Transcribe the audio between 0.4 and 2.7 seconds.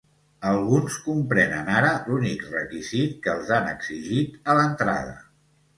Alguns comprenen ara l'únic